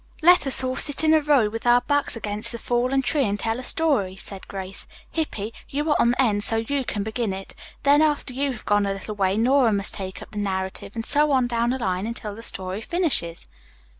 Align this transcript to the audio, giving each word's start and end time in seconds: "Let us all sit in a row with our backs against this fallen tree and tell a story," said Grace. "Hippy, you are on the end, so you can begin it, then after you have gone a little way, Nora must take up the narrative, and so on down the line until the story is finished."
"Let 0.23 0.47
us 0.47 0.63
all 0.63 0.75
sit 0.77 1.03
in 1.03 1.13
a 1.13 1.21
row 1.21 1.47
with 1.47 1.67
our 1.67 1.81
backs 1.81 2.15
against 2.15 2.51
this 2.51 2.61
fallen 2.63 3.03
tree 3.03 3.25
and 3.25 3.39
tell 3.39 3.59
a 3.59 3.61
story," 3.61 4.15
said 4.15 4.47
Grace. 4.47 4.87
"Hippy, 5.11 5.53
you 5.69 5.87
are 5.91 5.95
on 6.01 6.09
the 6.09 6.19
end, 6.23 6.43
so 6.43 6.55
you 6.55 6.83
can 6.85 7.03
begin 7.03 7.33
it, 7.33 7.53
then 7.83 8.01
after 8.01 8.33
you 8.33 8.51
have 8.51 8.65
gone 8.65 8.87
a 8.87 8.93
little 8.93 9.13
way, 9.13 9.35
Nora 9.37 9.71
must 9.71 9.93
take 9.93 10.23
up 10.23 10.31
the 10.31 10.39
narrative, 10.39 10.93
and 10.95 11.05
so 11.05 11.29
on 11.31 11.45
down 11.45 11.69
the 11.69 11.77
line 11.77 12.07
until 12.07 12.33
the 12.33 12.41
story 12.41 12.79
is 12.79 12.85
finished." 12.85 13.47